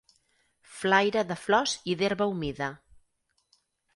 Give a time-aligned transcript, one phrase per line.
[0.77, 2.73] Flaira de flors i d'herba humida